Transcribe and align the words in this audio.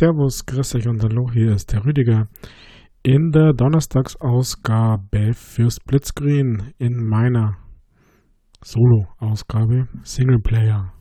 Servus, 0.00 0.46
grüß 0.46 0.76
euch 0.76 0.88
und 0.88 1.02
hallo, 1.02 1.30
hier 1.30 1.52
ist 1.52 1.74
der 1.74 1.84
Rüdiger 1.84 2.26
in 3.02 3.32
der 3.32 3.52
Donnerstagsausgabe 3.52 5.34
für 5.34 5.70
Splitscreen 5.70 6.72
in 6.78 7.06
meiner 7.06 7.58
Solo-Ausgabe 8.64 9.88
Singleplayer. 10.02 10.94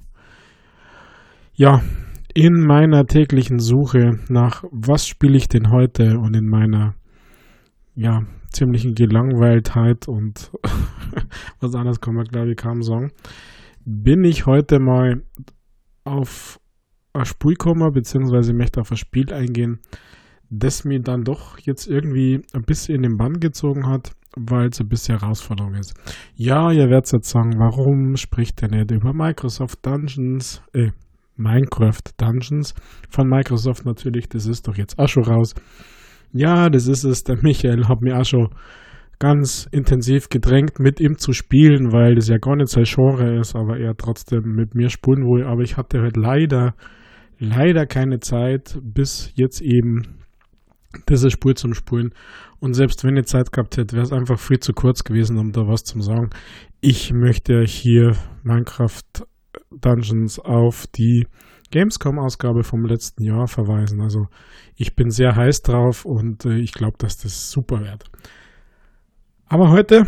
Ja, 1.54 1.82
in 2.34 2.60
meiner 2.60 3.06
täglichen 3.06 3.60
Suche 3.60 4.20
nach 4.28 4.66
was 4.70 5.08
spiele 5.08 5.38
ich 5.38 5.48
denn 5.48 5.72
heute 5.72 6.18
und 6.20 6.36
in 6.36 6.50
meiner 6.50 6.94
ja, 7.96 8.24
ziemlichen 8.52 8.96
Gelangweiltheit 8.96 10.10
und 10.10 10.52
was 11.62 11.74
anderes 11.74 12.02
kann 12.02 12.16
man 12.16 12.26
glaube 12.26 12.52
ich 12.52 12.58
kaum 12.58 12.82
sagen, 12.82 13.14
bin 13.86 14.26
ich 14.26 14.46
heute 14.46 14.82
mal 14.82 15.24
auf 16.04 16.60
ein 17.14 17.26
Spiel 17.26 17.54
gekommen, 17.54 17.92
beziehungsweise 17.94 18.54
möchte 18.54 18.82
auf 18.82 18.92
ein 18.92 18.98
Spiel 18.98 19.34
eingehen, 19.34 19.80
das 20.50 20.84
mir 20.84 21.00
dann 21.00 21.24
doch 21.24 21.60
jetzt 21.60 21.88
irgendwie 21.88 22.42
ein 22.54 22.64
bisschen 22.64 22.96
in 22.96 23.02
den 23.04 23.18
Bann 23.18 23.34
gezogen 23.34 23.88
hat, 23.88 24.12
weil 24.36 24.68
es 24.68 24.80
ein 24.80 24.88
bisschen 24.88 25.20
Herausforderung 25.20 25.76
ist. 25.76 25.94
Ja, 26.36 26.72
ihr 26.72 26.90
werdet 26.90 27.12
jetzt 27.12 27.30
sagen, 27.30 27.54
warum 27.58 28.16
spricht 28.16 28.62
der 28.62 28.70
nicht 28.70 28.92
über 28.92 29.14
Microsoft 29.14 29.86
Dungeons, 29.86 30.62
äh, 30.74 30.92
Minecraft 31.36 32.02
Dungeons 32.18 32.74
von 33.10 33.28
Microsoft 33.28 33.86
natürlich, 33.86 34.28
das 34.28 34.46
ist 34.46 34.68
doch 34.68 34.76
jetzt 34.76 35.00
auch 35.00 35.08
schon 35.08 35.24
raus. 35.24 35.56
Ja, 36.32 36.70
das 36.70 36.88
ist 36.88 37.06
es, 37.06 37.24
der 37.24 37.38
Michael 37.42 37.88
hat 37.88 38.02
mir 38.02 38.20
auch 38.20 38.26
schon 38.26 38.50
ganz 39.20 39.68
intensiv 39.72 40.30
gedrängt, 40.30 40.80
mit 40.80 41.00
ihm 41.00 41.18
zu 41.18 41.34
spielen, 41.34 41.92
weil 41.92 42.16
das 42.16 42.30
ja 42.30 42.38
gar 42.38 42.56
nicht 42.56 42.70
sein 42.70 42.86
Genre 42.86 43.40
ist, 43.40 43.56
aber 43.56 43.78
er 43.78 43.96
trotzdem 43.96 44.56
mit 44.56 44.76
mir 44.76 44.90
spielen 44.90 45.24
will. 45.24 45.46
Aber 45.46 45.62
ich 45.62 45.76
hatte 45.76 46.02
halt 46.02 46.16
leider, 46.16 46.74
leider 47.40 47.86
keine 47.86 48.20
Zeit, 48.20 48.78
bis 48.82 49.32
jetzt 49.36 49.62
eben 49.62 50.20
diese 51.08 51.32
Spur 51.32 51.56
zum 51.56 51.74
Spulen. 51.74 52.14
Und 52.60 52.74
selbst 52.74 53.04
wenn 53.04 53.16
ich 53.16 53.26
Zeit 53.26 53.52
gehabt 53.52 53.78
hätte, 53.78 53.96
wäre 53.96 54.06
es 54.06 54.12
einfach 54.12 54.40
viel 54.40 54.60
zu 54.60 54.74
kurz 54.74 55.04
gewesen, 55.04 55.38
um 55.38 55.52
da 55.52 55.68
was 55.68 55.84
zu 55.84 56.00
sagen. 56.02 56.30
Ich 56.82 57.14
möchte 57.14 57.60
euch 57.60 57.74
hier 57.74 58.16
Minecraft 58.44 59.02
Dungeons 59.72 60.40
auf 60.40 60.88
die 60.88 61.28
Gamescom-Ausgabe 61.72 62.64
vom 62.64 62.86
letzten 62.86 63.24
Jahr 63.24 63.48
verweisen. 63.48 64.02
Also 64.02 64.28
ich 64.76 64.96
bin 64.96 65.12
sehr 65.12 65.36
heiß 65.36 65.62
drauf 65.62 66.06
und 66.06 66.46
äh, 66.46 66.58
ich 66.58 66.74
glaube, 66.74 66.98
dass 66.98 67.18
das 67.18 67.52
super 67.52 67.82
wird. 67.82 68.06
Aber 69.46 69.70
heute, 69.70 70.06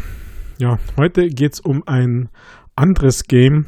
ja, 0.59 0.79
heute 0.97 1.27
geht 1.27 1.53
es 1.53 1.59
um 1.59 1.83
ein 1.87 2.29
anderes 2.75 3.25
Game, 3.25 3.65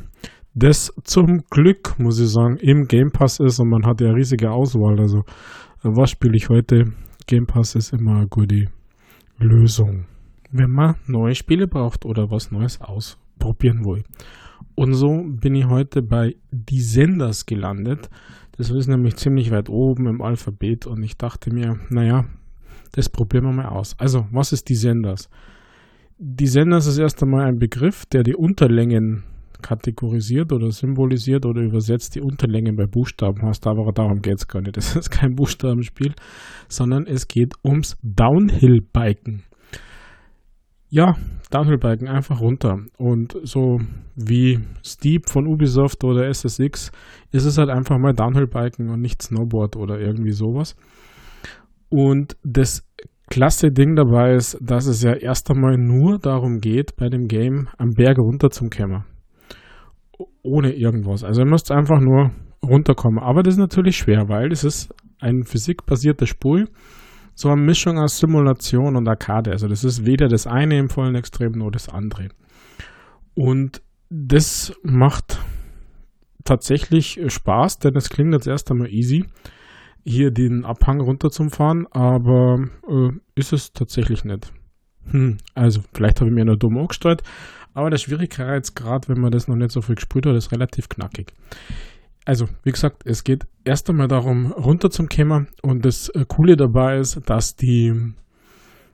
das 0.55 0.93
zum 1.03 1.43
Glück, 1.49 1.95
muss 1.97 2.19
ich 2.19 2.29
sagen, 2.29 2.57
im 2.57 2.87
Game 2.87 3.11
Pass 3.11 3.39
ist 3.39 3.59
und 3.59 3.69
man 3.69 3.85
hat 3.85 4.01
ja 4.01 4.11
riesige 4.11 4.51
Auswahl. 4.51 4.99
Also, 4.99 5.23
was 5.81 6.11
spiele 6.11 6.37
ich 6.37 6.49
heute? 6.49 6.93
Game 7.25 7.47
Pass 7.47 7.75
ist 7.75 7.93
immer 7.93 8.17
eine 8.17 8.27
gute 8.27 8.65
Lösung, 9.39 10.05
wenn 10.51 10.69
man 10.69 10.95
neue 11.07 11.35
Spiele 11.35 11.67
braucht 11.67 12.05
oder 12.05 12.29
was 12.29 12.51
Neues 12.51 12.79
ausprobieren 12.81 13.83
will. 13.83 14.03
Und 14.75 14.93
so 14.93 15.23
bin 15.25 15.55
ich 15.55 15.67
heute 15.67 16.01
bei 16.01 16.35
Die 16.51 16.81
Senders 16.81 17.45
gelandet. 17.45 18.09
Das 18.57 18.69
ist 18.69 18.87
nämlich 18.87 19.15
ziemlich 19.15 19.51
weit 19.51 19.69
oben 19.69 20.07
im 20.07 20.21
Alphabet 20.21 20.85
und 20.85 21.01
ich 21.01 21.17
dachte 21.17 21.51
mir, 21.51 21.79
naja, 21.89 22.25
das 22.91 23.09
probieren 23.09 23.45
wir 23.45 23.53
mal 23.53 23.69
aus. 23.69 23.95
Also, 23.99 24.27
was 24.31 24.51
ist 24.51 24.69
Die 24.69 24.75
Senders? 24.75 25.29
Die 26.19 26.47
Senders 26.47 26.85
ist 26.85 26.99
erst 26.99 27.23
einmal 27.23 27.45
ein 27.45 27.57
Begriff, 27.57 28.05
der 28.05 28.21
die 28.21 28.35
Unterlängen 28.35 29.23
kategorisiert 29.63 30.53
oder 30.53 30.69
symbolisiert 30.69 31.47
oder 31.47 31.61
übersetzt 31.61 32.13
die 32.13 32.21
Unterlängen 32.21 32.75
bei 32.75 32.85
Buchstaben 32.85 33.41
hast, 33.41 33.65
aber 33.65 33.91
darum 33.91 34.21
geht 34.21 34.35
es 34.37 34.47
gar 34.47 34.61
nicht. 34.61 34.77
Das 34.83 34.95
ist 34.95 35.09
kein 35.09 35.33
Buchstabenspiel, 35.33 36.13
sondern 36.67 37.07
es 37.07 37.27
geht 37.27 37.53
ums 37.63 37.97
Downhill-Biken. 38.03 39.43
Ja, 40.89 41.15
Downhill-Biken 41.49 42.07
einfach 42.07 42.39
runter. 42.39 42.77
Und 42.97 43.35
so 43.43 43.79
wie 44.15 44.59
Steep 44.85 45.29
von 45.29 45.47
Ubisoft 45.47 46.03
oder 46.03 46.27
SSX 46.27 46.91
ist 47.31 47.45
es 47.45 47.57
halt 47.57 47.69
einfach 47.69 47.97
mal 47.97 48.13
Downhill-Biken 48.13 48.89
und 48.89 49.01
nicht 49.01 49.23
Snowboard 49.23 49.75
oder 49.75 49.99
irgendwie 49.99 50.33
sowas. 50.33 50.75
Und 51.89 52.37
das 52.43 52.83
klasse 53.29 53.71
Ding 53.71 53.95
dabei 53.95 54.35
ist, 54.35 54.57
dass 54.61 54.85
es 54.85 55.01
ja 55.01 55.13
erst 55.13 55.49
einmal 55.49 55.77
nur 55.77 56.19
darum 56.19 56.59
geht, 56.59 56.95
bei 56.95 57.09
dem 57.09 57.27
Game 57.27 57.69
am 57.77 57.91
Berg 57.91 58.19
runter 58.19 58.51
zum 58.51 58.69
Kämmer. 58.69 59.05
Ohne 60.43 60.73
irgendwas. 60.73 61.23
Also 61.23 61.41
ihr 61.41 61.47
müsst 61.47 61.71
einfach 61.71 61.99
nur 61.99 62.31
runterkommen. 62.63 63.19
Aber 63.19 63.43
das 63.43 63.55
ist 63.55 63.59
natürlich 63.59 63.97
schwer, 63.97 64.29
weil 64.29 64.51
es 64.51 64.63
ist 64.63 64.93
ein 65.19 65.43
physikbasierter 65.43 66.25
Spul. 66.25 66.69
So 67.35 67.49
eine 67.49 67.61
Mischung 67.61 67.97
aus 67.97 68.19
Simulation 68.19 68.95
und 68.95 69.07
Arcade. 69.07 69.51
Also 69.51 69.67
das 69.67 69.83
ist 69.83 70.05
weder 70.05 70.27
das 70.27 70.45
eine 70.45 70.77
im 70.77 70.89
vollen 70.89 71.15
Extrem 71.15 71.53
noch 71.53 71.71
das 71.71 71.89
andere. 71.89 72.29
Und 73.33 73.81
das 74.09 74.73
macht 74.83 75.39
tatsächlich 76.43 77.19
Spaß, 77.27 77.79
denn 77.79 77.95
es 77.95 78.09
klingt 78.09 78.33
jetzt 78.33 78.47
erst 78.47 78.69
einmal 78.69 78.89
easy 78.89 79.25
hier 80.05 80.31
den 80.31 80.65
Abhang 80.65 80.99
runter 80.99 81.29
zum 81.29 81.49
Fahren, 81.49 81.87
aber 81.91 82.65
äh, 82.87 83.09
ist 83.35 83.53
es 83.53 83.71
tatsächlich 83.71 84.25
nicht. 84.25 84.51
Hm, 85.11 85.37
also 85.53 85.81
vielleicht 85.93 86.19
habe 86.19 86.29
ich 86.29 86.35
mir 86.35 86.45
nur 86.45 86.57
dumm 86.57 86.77
angestellt, 86.77 87.23
aber 87.73 87.89
der 87.89 87.97
Schwierigkeitsgrad, 87.97 89.09
wenn 89.09 89.19
man 89.19 89.31
das 89.31 89.47
noch 89.47 89.55
nicht 89.55 89.71
so 89.71 89.81
viel 89.81 89.95
gespürt 89.95 90.25
hat, 90.25 90.35
ist 90.35 90.51
relativ 90.51 90.89
knackig. 90.89 91.33
Also, 92.25 92.47
wie 92.63 92.71
gesagt, 92.71 93.03
es 93.05 93.23
geht 93.23 93.45
erst 93.65 93.89
einmal 93.89 94.07
darum, 94.07 94.51
runter 94.51 94.89
zum 94.89 95.09
Kämmer 95.09 95.45
und 95.61 95.83
das 95.83 96.09
äh, 96.09 96.25
Coole 96.25 96.55
dabei 96.55 96.97
ist, 96.99 97.19
dass 97.29 97.55
die, 97.55 98.13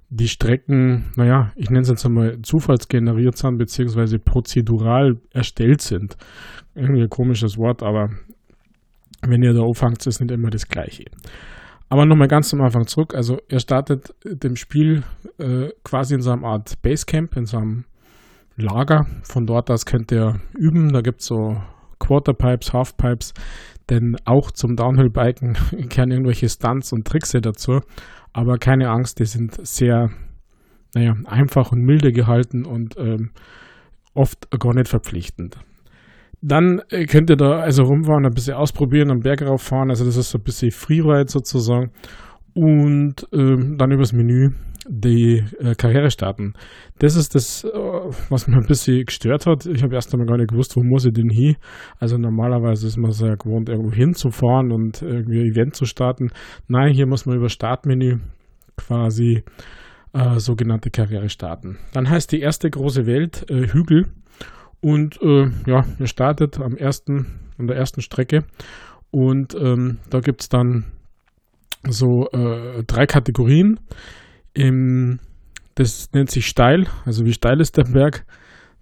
die 0.09 0.27
Strecken, 0.27 1.11
naja, 1.15 1.51
ich 1.55 1.69
nenne 1.69 1.81
es 1.81 1.89
jetzt 1.89 2.05
einmal 2.05 2.41
zufallsgeneriert 2.41 3.37
sind, 3.37 3.59
beziehungsweise 3.59 4.17
prozedural 4.17 5.17
erstellt 5.31 5.81
sind. 5.81 6.17
Irgendwie 6.73 7.03
ein 7.03 7.09
komisches 7.09 7.57
Wort, 7.57 7.83
aber 7.83 8.09
wenn 9.21 9.43
ihr 9.43 9.53
da 9.53 9.61
anfangt, 9.61 10.05
ist 10.07 10.21
nicht 10.21 10.31
immer 10.31 10.49
das 10.49 10.67
Gleiche. 10.67 11.05
Aber 11.89 12.05
nochmal 12.05 12.27
ganz 12.27 12.49
zum 12.49 12.61
Anfang 12.61 12.85
zurück. 12.85 13.15
Also 13.15 13.37
er 13.49 13.59
startet 13.59 14.13
dem 14.23 14.55
Spiel 14.55 15.03
äh, 15.39 15.69
quasi 15.83 16.13
in 16.15 16.21
so 16.21 16.31
einer 16.31 16.45
Art 16.45 16.81
Basecamp, 16.81 17.35
in 17.35 17.45
so 17.45 17.57
einem 17.57 17.85
Lager. 18.55 19.05
Von 19.23 19.45
dort 19.45 19.71
aus 19.71 19.85
könnt 19.85 20.11
ihr 20.11 20.39
üben. 20.57 20.93
Da 20.93 21.01
gibt 21.01 21.21
es 21.21 21.27
so 21.27 21.57
Quarterpipes, 21.99 22.73
Halfpipes, 22.73 23.33
denn 23.89 24.15
auch 24.25 24.51
zum 24.51 24.75
Downhill-Biken 24.75 25.57
kehren 25.89 26.11
irgendwelche 26.11 26.47
Stunts 26.47 26.93
und 26.93 27.07
Tricks 27.07 27.31
dazu. 27.31 27.79
Aber 28.33 28.57
keine 28.57 28.89
Angst, 28.89 29.19
die 29.19 29.25
sind 29.25 29.65
sehr 29.65 30.09
naja, 30.95 31.13
einfach 31.25 31.71
und 31.71 31.81
milde 31.81 32.11
gehalten 32.11 32.65
und 32.65 32.97
ähm, 32.97 33.31
oft 34.13 34.49
gar 34.51 34.73
nicht 34.73 34.87
verpflichtend. 34.87 35.57
Dann 36.41 36.81
äh, 36.89 37.05
könnt 37.05 37.29
ihr 37.29 37.35
da 37.35 37.59
also 37.59 37.83
rumfahren, 37.83 38.25
ein 38.25 38.33
bisschen 38.33 38.55
ausprobieren, 38.55 39.11
am 39.11 39.19
Berg 39.19 39.41
rauffahren. 39.41 39.89
Also 39.89 40.05
das 40.05 40.17
ist 40.17 40.31
so 40.31 40.37
ein 40.37 40.43
bisschen 40.43 40.71
Freeride 40.71 41.29
sozusagen. 41.29 41.91
Und 42.53 43.27
ähm, 43.33 43.77
dann 43.77 43.91
übers 43.91 44.13
Menü 44.13 44.49
die 44.87 45.43
äh, 45.59 45.75
Karriere 45.75 46.09
starten. 46.09 46.53
Das 46.97 47.15
ist 47.15 47.35
das, 47.35 47.63
äh, 47.63 47.69
was 48.29 48.47
mir 48.47 48.57
ein 48.57 48.65
bisschen 48.67 49.05
gestört 49.05 49.45
hat. 49.45 49.65
Ich 49.65 49.83
habe 49.83 49.93
erst 49.95 50.13
einmal 50.13 50.27
gar 50.27 50.37
nicht 50.37 50.49
gewusst, 50.49 50.75
wo 50.75 50.83
muss 50.83 51.05
ich 51.05 51.13
denn 51.13 51.29
hin. 51.29 51.55
Also 51.99 52.17
normalerweise 52.17 52.87
ist 52.87 52.97
man 52.97 53.11
sehr 53.11 53.37
gewohnt, 53.37 53.69
irgendwo 53.69 53.93
hinzufahren 53.93 54.71
und 54.71 55.01
irgendwie 55.01 55.41
ein 55.41 55.51
Event 55.51 55.75
zu 55.75 55.85
starten. 55.85 56.29
Nein, 56.67 56.93
hier 56.93 57.05
muss 57.05 57.25
man 57.25 57.37
über 57.37 57.49
Startmenü 57.49 58.17
quasi 58.77 59.43
äh, 60.13 60.39
sogenannte 60.39 60.89
Karriere 60.89 61.29
starten. 61.29 61.77
Dann 61.93 62.09
heißt 62.09 62.31
die 62.31 62.39
erste 62.39 62.69
große 62.69 63.05
Welt 63.05 63.45
äh, 63.49 63.67
Hügel. 63.67 64.07
Und 64.81 65.21
äh, 65.21 65.49
ja, 65.67 65.85
ihr 65.99 66.07
startet 66.07 66.59
am 66.59 66.75
ersten, 66.75 67.39
an 67.57 67.67
der 67.67 67.77
ersten 67.77 68.01
Strecke. 68.01 68.45
Und 69.11 69.55
ähm, 69.55 69.99
da 70.09 70.19
gibt 70.19 70.41
es 70.41 70.49
dann 70.49 70.85
so 71.87 72.27
äh, 72.31 72.83
drei 72.85 73.05
Kategorien. 73.05 73.79
Im, 74.53 75.19
das 75.75 76.11
nennt 76.13 76.29
sich 76.29 76.47
steil, 76.47 76.87
also 77.05 77.25
wie 77.25 77.33
steil 77.33 77.59
ist 77.59 77.77
der 77.77 77.83
Berg. 77.83 78.25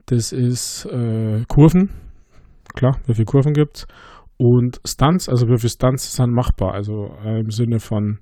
Das 0.06 0.32
ist 0.32 0.86
äh, 0.86 1.44
Kurven, 1.48 1.90
klar, 2.74 2.98
wie 3.08 3.14
viele 3.14 3.26
Kurven 3.26 3.54
gibt 3.54 3.78
es. 3.78 3.88
Und 4.38 4.80
Stunts, 4.86 5.28
also 5.30 5.48
wie 5.48 5.58
viele 5.58 5.70
Stunts 5.70 6.16
sind 6.16 6.32
machbar, 6.32 6.74
also 6.74 7.12
äh, 7.26 7.40
im 7.40 7.50
Sinne 7.50 7.80
von, 7.80 8.20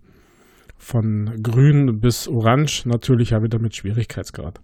von 0.78 1.40
grün 1.44 2.00
bis 2.00 2.28
orange, 2.28 2.86
natürlich 2.86 3.36
auch 3.36 3.44
wieder 3.44 3.60
mit 3.60 3.76
Schwierigkeitsgrad. 3.76 4.60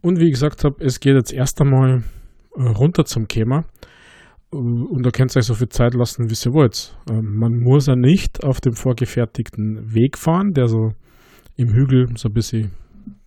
Und 0.00 0.18
wie 0.20 0.26
ich 0.26 0.32
gesagt 0.32 0.64
habe, 0.64 0.82
es 0.84 1.00
geht 1.00 1.14
jetzt 1.14 1.32
erst 1.32 1.60
einmal 1.60 2.02
runter 2.56 3.04
zum. 3.04 3.26
Äh, 3.26 3.62
und 4.56 5.02
da 5.04 5.10
könnt 5.10 5.34
ihr 5.34 5.38
euch 5.40 5.46
so 5.46 5.54
viel 5.54 5.68
Zeit 5.68 5.94
lassen, 5.94 6.30
wie 6.30 6.34
ihr 6.34 6.52
wollt. 6.52 6.96
Ähm, 7.10 7.36
man 7.36 7.60
muss 7.60 7.86
ja 7.86 7.96
nicht 7.96 8.44
auf 8.44 8.60
dem 8.60 8.74
vorgefertigten 8.74 9.94
Weg 9.94 10.16
fahren, 10.18 10.52
der 10.52 10.68
so 10.68 10.92
im 11.56 11.72
Hügel 11.72 12.08
so 12.16 12.28
ein 12.28 12.34
bisschen 12.34 12.72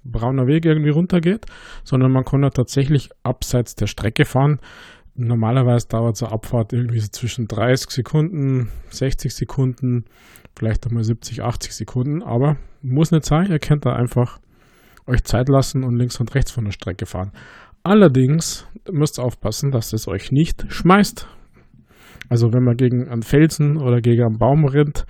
brauner 0.03 0.47
Weg 0.47 0.65
irgendwie 0.65 0.89
runtergeht, 0.89 1.45
sondern 1.83 2.11
man 2.11 2.25
kann 2.25 2.43
ja 2.43 2.49
tatsächlich 2.49 3.09
abseits 3.23 3.75
der 3.75 3.87
Strecke 3.87 4.25
fahren. 4.25 4.59
Normalerweise 5.15 5.87
dauert 5.87 6.15
so 6.15 6.25
eine 6.25 6.33
Abfahrt 6.33 6.71
irgendwie 6.73 6.99
so 6.99 7.09
zwischen 7.09 7.47
30 7.47 7.89
Sekunden, 7.89 8.69
60 8.89 9.33
Sekunden, 9.35 10.05
vielleicht 10.57 10.87
einmal 10.87 11.03
70, 11.03 11.43
80 11.43 11.75
Sekunden, 11.75 12.23
aber 12.23 12.57
muss 12.81 13.11
nicht 13.11 13.25
sein, 13.25 13.51
ihr 13.51 13.59
könnt 13.59 13.85
da 13.85 13.93
einfach 13.93 14.39
euch 15.05 15.23
Zeit 15.23 15.49
lassen 15.49 15.83
und 15.83 15.97
links 15.97 16.19
und 16.19 16.33
rechts 16.35 16.51
von 16.51 16.65
der 16.65 16.71
Strecke 16.71 17.05
fahren. 17.05 17.31
Allerdings 17.89 18.67
müsst 18.91 19.17
ihr 19.17 19.23
aufpassen, 19.23 19.71
dass 19.71 19.93
es 19.93 20.07
euch 20.07 20.31
nicht 20.31 20.63
schmeißt. 20.71 21.27
Also 22.29 22.53
wenn 22.53 22.63
man 22.63 22.77
gegen 22.77 23.09
einen 23.09 23.23
Felsen 23.23 23.77
oder 23.77 23.99
gegen 23.99 24.25
einen 24.25 24.37
Baum 24.37 24.65
rennt 24.65 25.07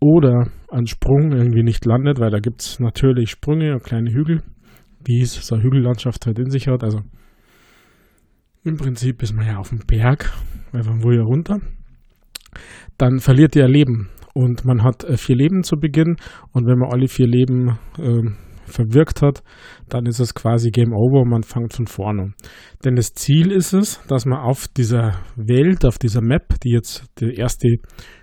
oder 0.00 0.48
einen 0.70 0.86
Sprung 0.86 1.32
irgendwie 1.32 1.62
nicht 1.62 1.84
landet, 1.84 2.20
weil 2.20 2.30
da 2.30 2.38
gibt 2.38 2.62
es 2.62 2.80
natürlich 2.80 3.28
Sprünge 3.28 3.74
und 3.74 3.84
kleine 3.84 4.10
Hügel, 4.10 4.40
wie 5.04 5.20
es 5.20 5.46
so 5.46 5.56
eine 5.56 5.62
Hügellandschaft 5.62 6.24
halt 6.24 6.38
in 6.38 6.48
sich 6.48 6.68
hat. 6.68 6.82
Also 6.82 7.00
im 8.64 8.78
Prinzip 8.78 9.22
ist 9.22 9.34
man 9.34 9.46
ja 9.46 9.58
auf 9.58 9.68
dem 9.68 9.80
Berg, 9.86 10.32
weil 10.72 10.84
man 10.84 11.02
ja 11.12 11.24
runter. 11.24 11.58
Dann 12.96 13.18
verliert 13.18 13.54
ihr 13.56 13.68
Leben 13.68 14.08
und 14.32 14.64
man 14.64 14.82
hat 14.82 15.04
äh, 15.04 15.18
vier 15.18 15.36
Leben 15.36 15.64
zu 15.64 15.76
Beginn 15.76 16.16
und 16.52 16.66
wenn 16.66 16.78
man 16.78 16.92
alle 16.92 17.08
vier 17.08 17.26
Leben 17.26 17.78
äh, 17.98 18.22
verwirkt 18.72 19.22
hat, 19.22 19.42
dann 19.88 20.06
ist 20.06 20.18
es 20.18 20.34
quasi 20.34 20.70
Game 20.70 20.92
Over 20.92 21.24
man 21.24 21.42
fängt 21.42 21.72
von 21.74 21.86
vorne. 21.86 22.34
Denn 22.84 22.96
das 22.96 23.14
Ziel 23.14 23.52
ist 23.52 23.72
es, 23.72 24.00
dass 24.08 24.26
man 24.26 24.40
auf 24.40 24.68
dieser 24.68 25.20
Welt, 25.36 25.84
auf 25.84 25.98
dieser 25.98 26.22
Map, 26.22 26.60
die 26.62 26.70
jetzt 26.70 27.04
der 27.20 27.36
erste 27.36 27.68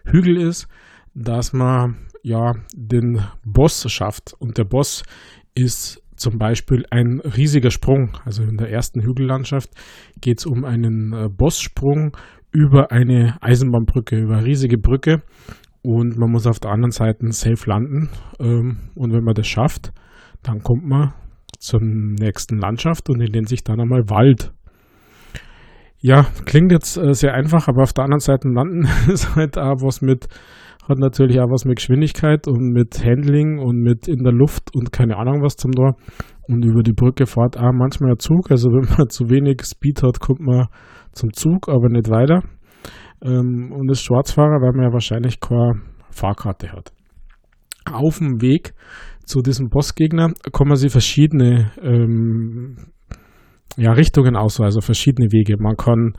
Hügel 0.06 0.38
ist, 0.38 0.68
dass 1.14 1.54
man 1.54 1.98
ja 2.24 2.54
den 2.76 3.22
Boss 3.46 3.90
schafft. 3.92 4.34
Und 4.40 4.58
der 4.58 4.66
Boss 4.66 5.04
ist 5.56 6.02
zum 6.16 6.38
Beispiel 6.38 6.86
ein 6.92 7.22
riesiger 7.22 7.72
Sprung. 7.72 8.18
Also 8.26 8.44
in 8.44 8.58
der 8.58 8.70
ersten 8.70 9.02
Hügellandschaft 9.02 9.70
geht 10.22 10.40
es 10.40 10.46
um 10.46 10.66
einen 10.66 11.14
äh, 11.14 11.30
Bosssprung 11.30 12.16
über 12.52 12.92
eine 12.92 13.38
Eisenbahnbrücke, 13.42 14.18
über 14.18 14.38
eine 14.38 14.46
riesige 14.46 14.78
Brücke. 14.78 15.22
Und 15.82 16.18
man 16.18 16.32
muss 16.32 16.46
auf 16.46 16.60
der 16.60 16.72
anderen 16.72 16.92
Seite 16.92 17.32
safe 17.32 17.70
landen. 17.70 18.10
Ähm, 18.40 18.90
und 18.96 19.14
wenn 19.14 19.24
man 19.24 19.34
das 19.34 19.48
schafft, 19.48 19.94
dann 20.44 20.62
kommt 20.62 20.86
man 20.86 21.14
zur 21.60 21.82
nächsten 21.82 22.58
Landschaft 22.58 23.10
und 23.10 23.22
in 23.22 23.32
nennt 23.32 23.50
sich 23.50 23.64
dann 23.64 23.80
einmal 23.80 24.10
Wald. 24.10 24.54
Ja, 26.02 26.28
klingt 26.46 26.72
jetzt 26.72 26.98
äh, 26.98 27.14
sehr 27.14 27.34
einfach, 27.34 27.68
aber 27.68 27.84
auf 27.84 27.94
der 27.94 28.06
anderen 28.06 28.22
Seite 28.22 28.48
landen 28.48 28.88
ist 29.12 29.36
halt 29.36 29.58
auch 29.58 29.82
was 29.82 30.02
mit, 30.02 30.28
hat 30.88 30.98
natürlich 30.98 31.40
auch 31.42 31.52
was 31.52 31.66
mit 31.66 31.78
Geschwindigkeit 31.78 32.48
und 32.48 32.72
mit 32.72 33.04
Handling 33.04 33.60
und 33.60 33.82
mit 33.82 34.08
in 34.08 34.24
der 34.24 34.32
Luft 34.32 34.74
und 34.74 34.94
keine 34.94 35.18
Ahnung 35.18 35.42
was 35.44 35.58
zum 35.58 35.72
Tor. 35.74 35.96
Und 36.48 36.64
über 36.64 36.84
die 36.84 36.94
Brücke 36.94 37.26
fährt 37.26 37.58
auch 37.58 37.74
manchmal 37.74 38.12
ein 38.12 38.20
Zug. 38.20 38.50
Also 38.50 38.70
wenn 38.70 38.90
man 38.98 39.10
zu 39.10 39.30
wenig 39.30 39.64
Speed 39.64 40.02
hat, 40.04 40.20
kommt 40.22 40.40
man 40.40 40.68
zum 41.12 41.34
Zug, 41.34 41.68
aber 41.68 41.90
nicht 41.90 42.10
weiter. 42.10 42.44
Ähm, 43.22 43.74
und 43.74 43.92
ist 43.92 44.02
Schwarzfahrer, 44.02 44.62
weil 44.62 44.72
man 44.72 44.86
ja 44.86 44.94
wahrscheinlich 44.94 45.42
keine 45.42 45.82
Fahrkarte 46.12 46.72
hat. 46.72 46.94
Auf 47.92 48.20
dem 48.20 48.42
Weg 48.42 48.74
zu 49.30 49.42
diesem 49.42 49.70
Bossgegner 49.70 50.34
kommen 50.52 50.76
sie 50.76 50.90
verschiedene 50.90 51.72
ähm, 51.84 52.78
ja, 53.78 53.92
Richtungen 53.92 54.36
aus, 54.36 54.60
also 54.60 54.82
verschiedene 54.82 55.32
Wege. 55.32 55.56
Man 55.60 55.78
kann 55.78 56.14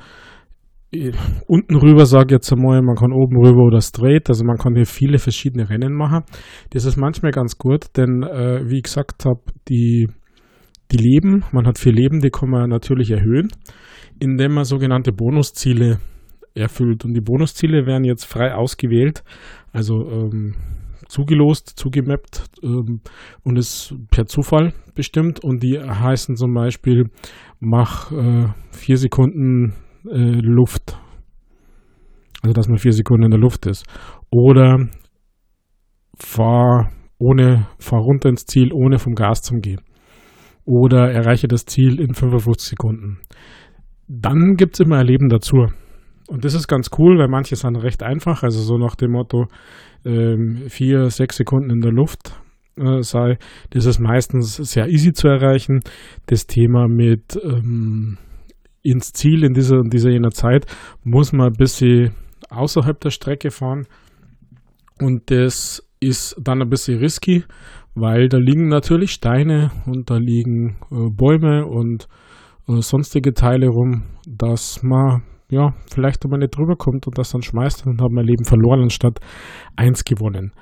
äh, 0.93 1.11
unten 1.49 1.75
rüber, 1.75 2.07
sage 2.07 2.27
ich 2.29 2.33
jetzt 2.33 2.53
einmal, 2.53 2.83
man 2.83 2.95
kann 2.95 3.13
oben 3.13 3.45
rüber 3.45 3.65
oder 3.65 3.81
straight, 3.81 4.29
also 4.29 4.45
man 4.45 4.59
kann 4.59 4.77
hier 4.77 4.87
viele 4.87 5.19
verschiedene 5.19 5.69
Rennen 5.69 5.93
machen. 5.93 6.23
Das 6.71 6.85
ist 6.85 6.97
manchmal 6.97 7.33
ganz 7.33 7.59
gut, 7.59 7.87
denn 7.97 8.23
äh, 8.23 8.63
wie 8.71 8.77
ich 8.77 8.85
gesagt 8.85 9.25
habe, 9.25 9.41
die, 9.69 10.07
die 10.93 10.97
Leben, 10.97 11.43
man 11.51 11.67
hat 11.67 11.79
vier 11.79 11.93
Leben, 11.93 12.21
die 12.21 12.31
kann 12.31 12.49
man 12.49 12.71
natürlich 12.71 13.11
erhöhen, 13.11 13.49
indem 14.21 14.55
man 14.55 14.65
sogenannte 14.65 15.11
Bonusziele 15.11 15.99
erfüllt. 16.55 17.05
Und 17.05 17.15
die 17.15 17.21
Bonusziele 17.21 17.87
werden 17.87 18.05
jetzt 18.05 18.25
frei 18.25 18.55
ausgewählt, 18.55 19.25
also 19.73 19.97
ähm, 20.09 20.55
zugelost, 21.09 21.79
zugemappt 21.79 22.51
ähm, 22.63 23.01
und 23.43 23.57
ist 23.57 23.95
per 24.11 24.27
Zufall 24.27 24.73
bestimmt. 24.95 25.43
Und 25.43 25.63
die 25.63 25.79
heißen 25.79 26.37
zum 26.37 26.55
Beispiel, 26.55 27.11
mach 27.59 28.13
äh, 28.13 28.49
vier 28.73 28.97
Sekunden 28.97 29.75
äh, 30.09 30.41
Luft. 30.41 30.99
Also 32.43 32.53
dass 32.53 32.69
man 32.69 32.79
vier 32.79 32.93
Sekunden 32.93 33.25
in 33.25 33.31
der 33.31 33.41
Luft 33.41 33.67
ist. 33.67 33.85
Oder 34.31 34.89
fahr 36.17 36.91
ohne, 37.19 37.67
fahr 37.79 38.01
runter 38.01 38.31
ins 38.31 38.47
Ziel, 38.47 38.73
ohne 38.73 38.99
vom 38.99 39.15
Gas 39.15 39.43
zu 39.43 39.57
gehen. 39.57 39.83
Oder 40.65 41.11
erreiche 41.13 41.49
das 41.49 41.67
Ziel 41.67 42.01
in 42.01 42.15
55 42.15 42.71
Sekunden. 42.71 43.19
Dann 44.09 44.55
gibt 44.57 44.75
es 44.75 44.81
immer 44.81 44.99
ein 44.99 45.07
Leben 45.07 45.29
dazu. 45.29 45.67
Und 46.31 46.45
das 46.45 46.55
ist 46.55 46.69
ganz 46.69 46.91
cool, 46.97 47.19
weil 47.19 47.27
manche 47.27 47.57
sind 47.57 47.75
recht 47.75 48.05
einfach. 48.05 48.45
Also 48.45 48.61
so 48.61 48.79
nach 48.79 48.95
dem 48.95 49.11
Motto, 49.11 49.47
ähm, 50.05 50.63
vier, 50.69 51.11
sechs 51.11 51.37
Sekunden 51.37 51.71
in 51.71 51.81
der 51.81 51.91
Luft 51.91 52.41
äh, 52.77 53.03
sei. 53.03 53.37
Das 53.71 53.85
ist 53.85 53.99
meistens 53.99 54.55
sehr 54.55 54.87
easy 54.87 55.13
zu 55.13 55.27
erreichen. 55.27 55.81
Das 56.27 56.47
Thema 56.47 56.87
mit 56.87 57.37
ähm, 57.43 58.17
ins 58.83 59.13
Ziel 59.13 59.43
in 59.43 59.55
dieser, 59.55 59.79
in 59.79 59.91
dieser 59.91 60.11
jener 60.11 60.31
Zeit 60.31 60.67
muss 61.03 61.33
man 61.33 61.49
ein 61.49 61.59
bisschen 61.59 62.13
außerhalb 62.49 63.01
der 63.01 63.11
Strecke 63.11 63.51
fahren. 63.51 63.89
Und 65.01 65.33
das 65.33 65.85
ist 65.99 66.37
dann 66.41 66.63
ein 66.63 66.71
bisschen 66.71 67.01
risky, 67.01 67.43
weil 67.97 68.29
da 68.29 68.39
liegen 68.39 68.69
natürlich 68.69 69.11
Steine 69.11 69.73
und 69.85 70.11
da 70.11 70.19
liegen 70.19 70.77
äh, 70.93 71.11
Bäume 71.11 71.67
und 71.67 72.07
äh, 72.69 72.81
sonstige 72.83 73.35
Teile 73.35 73.67
rum, 73.67 74.05
dass 74.29 74.85
man 74.85 75.25
ja, 75.51 75.75
vielleicht 75.91 76.25
einmal 76.25 76.39
nicht 76.41 76.57
drüber 76.57 76.77
kommt 76.77 77.07
und 77.07 77.19
das 77.19 77.31
dann 77.31 77.43
schmeißt, 77.43 77.87
dann 77.87 78.01
hat 78.01 78.11
mein 78.11 78.27
Leben 78.27 78.45
verloren 78.45 78.83
anstatt 78.83 79.21
eins 79.77 80.05
gewonnen. 80.05 80.53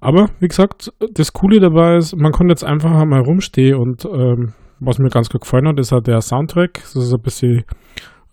Aber 0.00 0.30
wie 0.40 0.48
gesagt, 0.48 0.92
das 1.14 1.32
Coole 1.32 1.60
dabei 1.60 1.96
ist, 1.96 2.16
man 2.16 2.32
kann 2.32 2.48
jetzt 2.48 2.64
einfach 2.64 2.90
einmal 2.90 3.20
rumstehen 3.20 3.76
und 3.76 4.04
ähm, 4.04 4.52
was 4.80 4.98
mir 4.98 5.10
ganz 5.10 5.28
gut 5.28 5.42
gefallen 5.42 5.68
hat, 5.68 5.78
ist 5.78 5.92
halt 5.92 6.08
der 6.08 6.20
Soundtrack. 6.20 6.74
Das 6.74 6.96
ist 6.96 7.14
ein 7.14 7.22
bisschen 7.22 7.62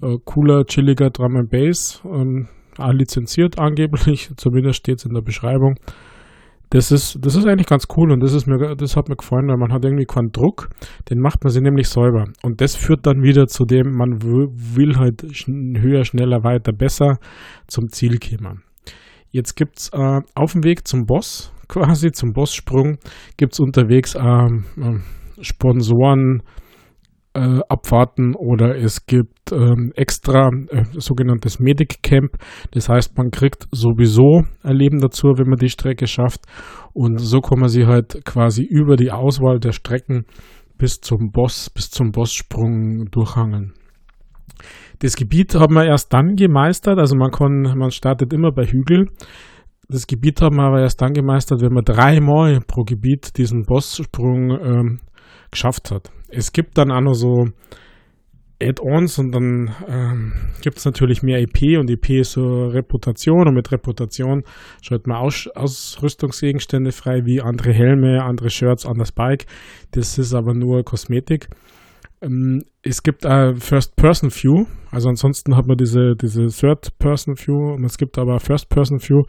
äh, 0.02 0.18
cooler, 0.26 0.66
chilliger 0.66 1.12
Drum 1.12 1.36
and 1.36 1.52
Bass. 1.52 2.02
Ähm, 2.06 2.48
lizenziert 2.92 3.60
angeblich, 3.60 4.32
zumindest 4.38 4.80
steht 4.80 4.98
es 4.98 5.06
in 5.06 5.14
der 5.14 5.22
Beschreibung 5.22 5.76
das 6.72 6.92
ist, 6.92 7.18
das 7.22 7.36
ist 7.36 7.48
eigentlich 7.48 7.68
ganz 7.68 7.86
cool 7.98 8.12
und 8.12 8.20
das 8.20 8.34
ist 8.34 8.46
mir, 8.46 8.76
das 8.76 8.96
hat 8.96 9.10
mir 9.10 9.16
gefallen, 9.16 9.48
weil 9.48 9.58
man 9.58 9.74
hat 9.74 9.84
irgendwie 9.84 10.06
keinen 10.06 10.32
Druck, 10.32 10.70
den 11.10 11.20
macht 11.20 11.44
man 11.44 11.52
sich 11.52 11.64
nämlich 11.64 11.90
selber. 11.90 12.26
Und 12.44 12.62
das 12.62 12.76
führt 12.76 13.08
dann 13.08 13.24
wieder 13.24 13.48
zu 13.48 13.66
dem, 13.66 13.96
man 13.96 14.22
will 14.22 14.98
halt 14.98 15.24
höher, 15.24 16.06
schneller, 16.06 16.44
weiter, 16.44 16.72
besser 16.72 17.18
zum 17.68 17.90
Ziel 17.90 18.20
kommen. 18.20 18.62
Jetzt 19.32 19.56
gibt's 19.56 19.90
äh, 19.94 20.22
auf 20.36 20.54
dem 20.54 20.64
Weg 20.64 20.88
zum 20.88 21.06
Boss, 21.06 21.52
quasi 21.68 22.12
zum 22.12 22.34
Bosssprung, 22.34 22.98
gibt's 23.38 23.60
unterwegs 23.60 24.14
äh, 24.16 24.22
äh, 24.22 25.00
Sponsoren, 25.42 26.44
äh, 27.34 27.60
Abfahrten 27.70 28.36
oder 28.36 28.76
es 28.76 29.06
gibt 29.06 29.52
ähm, 29.52 29.92
extra 29.96 30.50
äh, 30.70 30.84
sogenanntes 30.94 31.60
Medic 31.60 32.02
Camp. 32.02 32.38
Das 32.72 32.90
heißt, 32.90 33.18
man 33.18 33.32
kriegt 33.32 33.68
sowieso 33.72 34.44
ein 34.64 34.76
Leben 34.76 35.00
dazu, 35.00 35.28
wenn 35.38 35.48
man 35.48 35.60
die 35.60 35.70
Strecke 35.70 36.08
schafft. 36.08 36.42
Und 36.94 37.20
so 37.20 37.40
kann 37.42 37.60
man 37.60 37.70
sie 37.70 37.86
halt 37.86 38.26
quasi 38.26 38.64
über 38.64 38.96
die 38.96 39.12
Auswahl 39.12 39.60
der 39.60 39.74
Strecken 39.74 40.26
bis 40.78 41.02
zum 41.02 41.32
Boss, 41.32 41.70
bis 41.70 41.92
zum 41.92 42.12
Bosssprung 42.12 43.06
durchhangeln. 43.12 43.74
Das 45.00 45.16
Gebiet 45.16 45.56
haben 45.56 45.76
wir 45.76 45.86
erst 45.86 46.12
dann 46.14 46.36
gemeistert, 46.36 47.00
also 47.00 47.16
man 47.16 47.32
kann, 47.32 47.62
man 47.78 47.92
startet 47.92 48.34
immer 48.34 48.52
bei 48.52 48.66
Hügel. 48.66 49.08
Das 49.88 50.08
Gebiet 50.08 50.42
haben 50.42 50.58
wir 50.58 50.64
aber 50.64 50.82
erst 50.82 51.02
dann 51.02 51.14
gemeistert, 51.14 51.62
wenn 51.62 51.74
man 51.74 51.84
dreimal 51.84 52.60
pro 52.68 52.84
Gebiet 52.84 53.38
diesen 53.38 53.64
Bosssprung 53.66 54.52
ähm, 54.52 55.00
geschafft 55.52 55.92
hat. 55.92 56.12
Es 56.30 56.52
gibt 56.52 56.78
dann 56.78 56.92
auch 56.92 57.02
noch 57.02 57.14
so 57.14 57.48
Add-ons 58.62 59.20
und 59.20 59.32
dann 59.32 59.74
ähm, 59.88 60.34
gibt 60.62 60.80
es 60.80 60.86
natürlich 60.86 61.24
mehr 61.24 61.40
EP 61.40 61.80
und 61.80 61.90
EP 61.90 62.10
ist 62.10 62.34
so 62.34 62.68
Reputation 62.68 63.48
und 63.48 63.54
mit 63.54 63.72
Reputation 63.72 64.44
schaltet 64.82 65.08
man 65.08 65.18
Aus 65.18 65.48
Ausrüstungsgegenstände 65.56 66.92
frei 66.92 67.26
wie 67.26 67.42
andere 67.42 67.72
Helme, 67.72 68.22
andere 68.22 68.50
Shirts, 68.50 68.86
anderes 68.86 69.14
Bike. 69.14 69.46
Das 69.92 70.18
ist 70.18 70.34
aber 70.34 70.54
nur 70.54 70.84
Kosmetik. 70.84 71.48
Ähm, 72.22 72.64
es 72.82 73.02
gibt 73.02 73.24
äh, 73.24 73.56
First-Person-View, 73.56 74.66
also 74.92 75.08
ansonsten 75.08 75.56
hat 75.56 75.68
man 75.68 75.78
diese, 75.78 76.16
diese 76.16 76.48
Third-Person-View 76.48 77.76
und 77.76 77.86
es 77.86 77.98
gibt 77.98 78.18
aber 78.18 78.42
First-Person-View, 78.42 79.24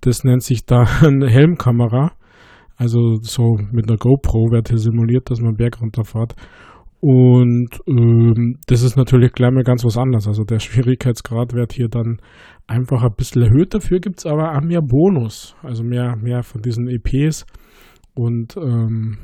das 0.00 0.24
nennt 0.24 0.42
sich 0.42 0.66
dann 0.66 1.22
Helmkamera. 1.22 2.12
Also 2.76 3.16
so 3.20 3.58
mit 3.70 3.88
einer 3.88 3.98
GoPro 3.98 4.50
wird 4.50 4.68
hier 4.68 4.78
simuliert, 4.78 5.30
dass 5.30 5.40
man 5.40 5.56
Berg 5.56 5.80
runterfährt. 5.80 6.34
Und 7.00 7.80
ähm, 7.88 8.58
das 8.68 8.82
ist 8.82 8.96
natürlich 8.96 9.32
gleich 9.32 9.50
mal 9.50 9.64
ganz 9.64 9.84
was 9.84 9.98
anderes. 9.98 10.28
Also 10.28 10.44
der 10.44 10.58
Schwierigkeitsgrad 10.60 11.52
wird 11.52 11.72
hier 11.72 11.88
dann 11.88 12.18
einfach 12.66 13.02
ein 13.02 13.14
bisschen 13.16 13.42
erhöht. 13.42 13.74
Dafür 13.74 13.98
gibt 13.98 14.18
es 14.18 14.26
aber 14.26 14.56
auch 14.56 14.62
mehr 14.62 14.82
Bonus. 14.82 15.56
Also 15.62 15.82
mehr, 15.82 16.16
mehr 16.16 16.42
von 16.42 16.62
diesen 16.62 16.88
EPs. 16.88 17.44
Und 18.14 18.56
ähm, 18.56 19.18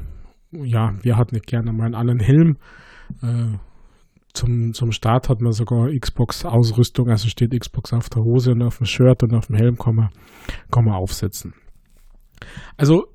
ja, 0.51 0.93
wir 1.03 1.17
hatten 1.17 1.35
nicht 1.35 1.47
gerne 1.47 1.73
mal 1.73 1.85
einen 1.85 1.95
anderen 1.95 2.21
Helm. 2.21 2.57
Äh, 3.23 3.59
zum, 4.35 4.73
zum 4.73 4.93
Start 4.93 5.29
hat 5.29 5.41
man 5.41 5.53
sogar 5.53 5.89
Xbox-Ausrüstung, 5.89 7.09
also 7.09 7.29
steht 7.29 7.59
Xbox 7.59 7.93
auf 7.93 8.09
der 8.09 8.23
Hose 8.23 8.53
und 8.53 8.63
auf 8.63 8.79
dem 8.79 8.87
Shirt 8.87 9.23
und 9.23 9.35
auf 9.35 9.47
dem 9.47 9.57
Helm 9.57 9.77
kann 9.77 9.95
man, 9.95 10.09
kann 10.71 10.85
man 10.85 10.95
aufsetzen. 10.95 11.55
Also 12.77 13.07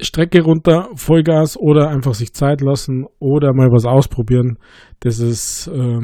Strecke 0.00 0.42
runter, 0.42 0.88
Vollgas 0.94 1.56
oder 1.56 1.88
einfach 1.88 2.14
sich 2.14 2.32
Zeit 2.32 2.60
lassen 2.60 3.06
oder 3.18 3.52
mal 3.52 3.68
was 3.70 3.84
ausprobieren. 3.84 4.58
Das 5.00 5.18
ist, 5.18 5.68
äh, 5.68 6.00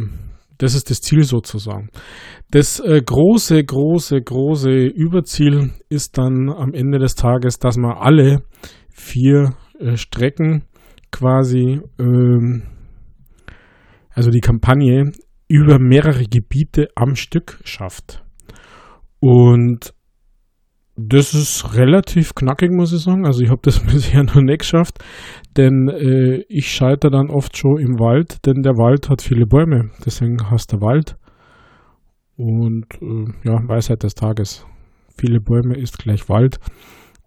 das 0.59 0.75
ist 0.75 0.91
das 0.91 1.01
Ziel 1.01 1.23
sozusagen. 1.25 1.91
Das 2.51 2.81
äh, 2.81 3.01
große, 3.05 3.63
große, 3.63 4.21
große 4.21 4.71
Überziel 4.71 5.73
ist 5.89 6.19
dann 6.19 6.51
am 6.51 6.75
Ende 6.75 6.99
des 6.99 7.15
Tages, 7.15 7.59
dass 7.59 7.77
man 7.77 7.97
alle 7.97 8.43
vier 8.91 9.55
äh, 9.79 9.97
Strecken 9.97 10.65
quasi, 11.13 11.81
ähm, 11.99 12.65
also 14.11 14.31
die 14.31 14.41
Kampagne 14.41 15.13
über 15.49 15.79
mehrere 15.79 16.25
Gebiete 16.25 16.89
am 16.97 17.15
Stück 17.15 17.61
schafft. 17.65 18.25
Und 19.21 19.95
das 20.97 21.35
ist 21.35 21.75
relativ 21.75 22.35
knackig, 22.35 22.71
muss 22.71 22.93
ich 22.93 23.03
sagen. 23.03 23.27
Also 23.27 23.43
ich 23.43 23.51
habe 23.51 23.61
das 23.63 23.81
bisher 23.85 24.23
noch 24.23 24.41
nicht 24.41 24.61
geschafft, 24.61 24.99
denn 25.57 25.89
äh, 25.89 26.45
ich 26.49 26.71
scheitere 26.71 27.11
dann 27.11 27.31
oft 27.31 27.57
schon 27.57 27.79
im 27.79 27.99
Wald, 27.99 28.45
denn 28.47 28.63
der 28.63 28.75
Wald 28.75 29.09
hat 29.11 29.23
viele 29.23 29.47
Bäume. 29.47 29.91
Deswegen 30.05 30.39
heißt 30.51 30.73
der 30.73 30.81
Wald. 30.81 31.17
Und 32.37 32.87
äh, 33.01 33.49
ja, 33.49 33.59
Weisheit 33.69 34.03
des 34.03 34.15
Tages. 34.15 34.67
Viele 35.17 35.41
Bäume 35.41 35.77
ist 35.77 35.99
gleich 35.99 36.29
Wald. 36.29 36.59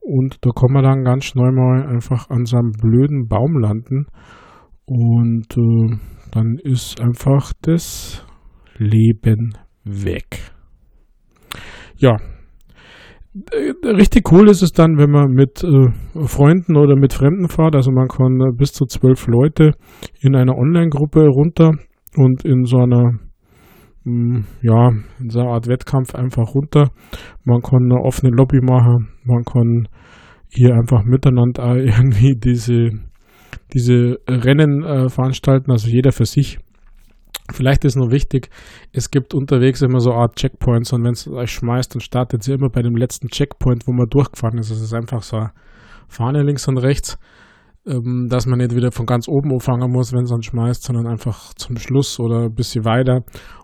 Und 0.02 0.38
da 0.42 0.52
kann 0.52 0.72
man 0.72 0.84
dann 0.84 1.04
ganz 1.04 1.26
schnell 1.26 1.52
mal 1.52 1.86
einfach 1.88 2.30
an 2.30 2.46
so 2.46 2.58
einem 2.58 2.72
blöden 2.72 3.28
Baum 3.28 3.58
landen. 3.60 4.08
Und 4.86 5.58
äh, 5.58 5.98
dann 6.32 6.58
ist 6.64 7.02
einfach 7.02 7.52
das 7.62 8.26
Leben 8.78 9.54
weg. 9.84 10.40
Ja, 11.98 12.18
richtig 13.84 14.32
cool 14.32 14.50
ist 14.50 14.62
es 14.62 14.72
dann, 14.72 14.98
wenn 14.98 15.12
man 15.12 15.32
mit 15.32 15.64
äh, 15.64 16.28
Freunden 16.28 16.76
oder 16.78 16.96
mit 16.96 17.14
Fremden 17.14 17.48
fährt. 17.48 17.76
Also 17.76 17.92
man 17.92 18.08
kann 18.08 18.40
äh, 18.42 18.56
bis 18.56 18.74
zu 18.74 18.86
zwölf 18.86 19.28
Leute 19.28 19.72
in 20.22 20.36
einer 20.36 20.58
Online-Gruppe 20.58 21.28
runter 21.28 21.72
und 22.16 22.46
in 22.46 22.66
so 22.66 22.78
einer 22.78 23.12
mh, 24.04 24.36
hm, 24.36 24.46
ja, 24.62 24.90
in 25.20 25.30
so 25.30 25.40
einer 25.40 25.52
Art 25.52 25.68
Wettkampf 25.68 26.16
einfach 26.16 26.54
runter. 26.56 26.90
Man 27.44 27.62
kann 27.62 27.84
eine 27.84 28.02
offene 28.02 28.32
Lobby 28.36 28.60
machen, 28.62 29.10
man 29.24 29.44
kann 29.44 29.88
hier 30.50 30.74
einfach 30.76 31.04
miteinander 31.04 31.76
irgendwie 31.78 32.36
diese, 32.36 32.90
diese 33.74 34.18
Rennen 34.28 34.84
äh, 34.84 35.10
veranstalten, 35.10 35.72
also 35.72 35.90
jeder 35.90 36.12
für 36.12 36.26
sich. 36.26 36.60
Vielleicht 37.52 37.86
ist 37.86 37.96
noch 37.96 38.12
wichtig, 38.12 38.50
es 38.92 39.10
gibt 39.10 39.34
unterwegs 39.34 39.82
immer 39.82 40.00
so 40.00 40.12
eine 40.12 40.22
Art 40.22 40.36
Checkpoints 40.36 40.92
und 40.92 41.04
wenn 41.04 41.14
es 41.14 41.28
euch 41.28 41.52
schmeißt, 41.52 41.96
dann 41.96 42.02
startet 42.02 42.44
sie 42.44 42.54
immer 42.54 42.70
bei 42.70 42.82
dem 42.82 42.96
letzten 42.96 43.30
Checkpoint, 43.30 43.88
wo 43.88 43.94
man 43.94 44.08
durchgefahren 44.10 44.58
ist. 44.58 44.70
Es 44.70 44.82
ist 44.82 44.94
einfach 44.94 45.24
so 45.24 45.38
eine 45.38 45.52
Fahne 46.10 46.44
links 46.44 46.68
und 46.68 46.78
rechts, 46.78 47.18
ähm, 47.86 48.28
dass 48.30 48.48
man 48.48 48.60
nicht 48.60 48.76
wieder 48.76 48.92
von 48.92 49.06
ganz 49.06 49.30
oben 49.30 49.54
anfangen 49.54 49.90
muss, 49.92 50.12
wenn 50.12 50.24
es 50.24 50.30
dann 50.30 50.42
schmeißt, 50.42 50.84
sondern 50.84 51.08
einfach 51.08 51.54
zum 51.54 51.78
Schluss 51.78 52.20
oder 52.20 52.46
ein 52.46 52.54
bisschen 52.54 52.84
weiter. 52.84 53.22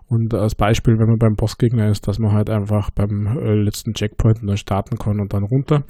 Und 0.08 0.32
als 0.32 0.54
Beispiel, 0.54 0.94
wenn 0.98 1.08
man 1.08 1.18
beim 1.18 1.34
Bossgegner 1.34 1.88
ist, 1.88 2.08
dass 2.08 2.18
man 2.18 2.32
halt 2.32 2.48
einfach 2.48 2.90
beim 2.90 3.26
äh, 3.38 3.54
letzten 3.54 3.92
Checkpoint 3.92 4.38
dann 4.42 4.56
starten 4.56 4.96
kann 4.96 5.20
und 5.20 5.32
dann 5.34 5.44
runter. 5.44 5.84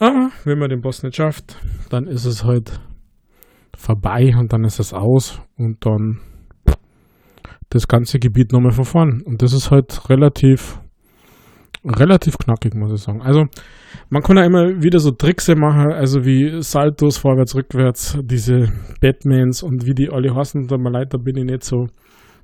Aber 0.00 0.30
wenn 0.44 0.58
man 0.58 0.70
den 0.70 0.80
Boss 0.80 1.02
nicht 1.04 1.16
schafft, 1.16 1.60
dann 1.90 2.06
ist 2.06 2.24
es 2.24 2.44
halt 2.44 2.80
vorbei 3.76 4.34
und 4.36 4.52
dann 4.52 4.64
ist 4.64 4.80
es 4.80 4.92
aus 4.92 5.40
und 5.56 5.84
dann 5.84 6.18
das 7.70 7.88
ganze 7.88 8.18
Gebiet 8.18 8.52
nochmal 8.52 8.72
von 8.72 8.84
vorn. 8.84 9.22
Und 9.22 9.42
das 9.42 9.52
ist 9.52 9.70
halt 9.70 10.08
relativ, 10.08 10.80
relativ 11.84 12.38
knackig, 12.38 12.74
muss 12.74 12.92
ich 12.92 13.00
sagen. 13.00 13.22
Also, 13.22 13.46
man 14.08 14.22
kann 14.22 14.36
ja 14.36 14.44
immer 14.44 14.82
wieder 14.82 14.98
so 14.98 15.10
Tricks 15.10 15.48
machen, 15.48 15.92
also 15.92 16.24
wie 16.24 16.62
Saltos, 16.62 17.18
vorwärts, 17.18 17.54
rückwärts, 17.54 18.18
diese 18.22 18.72
Batmans 19.00 19.62
und 19.62 19.86
wie 19.86 19.94
die 19.94 20.10
alle 20.10 20.34
heißen, 20.34 20.66
da 20.66 20.78
mal 20.78 20.92
leid, 20.92 21.12
da 21.14 21.18
bin 21.18 21.36
ich 21.36 21.44
nicht 21.44 21.64
so, 21.64 21.86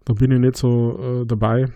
da 0.04 0.14
bin 0.14 0.32
ich 0.32 0.40
nicht 0.40 0.56
so 0.56 1.22
äh, 1.22 1.26
dabei, 1.26 1.66